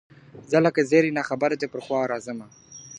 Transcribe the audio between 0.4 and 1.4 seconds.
زه لکه زېری نا